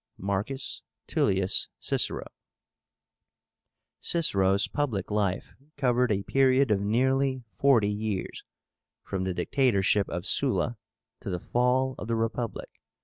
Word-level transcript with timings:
MARCUS 0.17 0.81
TULLIUS 1.05 1.69
CICERO. 1.79 2.25
CICERO'S 3.99 4.67
public 4.67 5.11
life 5.11 5.53
covered 5.77 6.11
a 6.11 6.23
period 6.23 6.71
of 6.71 6.81
nearly 6.81 7.43
forty 7.51 7.91
years, 7.93 8.43
from 9.03 9.25
the 9.25 9.35
dictatorship 9.35 10.09
of 10.09 10.25
Sulla 10.25 10.79
to 11.19 11.29
the 11.29 11.39
fall 11.39 11.93
of 11.99 12.07
the 12.07 12.15
Republic. 12.15 12.71